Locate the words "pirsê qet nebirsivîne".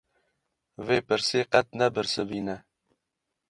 1.07-2.57